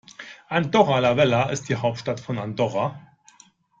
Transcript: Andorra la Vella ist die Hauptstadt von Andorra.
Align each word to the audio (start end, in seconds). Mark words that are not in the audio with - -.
Andorra 0.49 0.97
la 0.99 1.13
Vella 1.15 1.51
ist 1.51 1.69
die 1.69 1.75
Hauptstadt 1.75 2.19
von 2.19 2.39
Andorra. 2.39 2.99